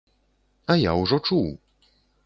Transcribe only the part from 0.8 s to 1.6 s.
я ўжо чуў.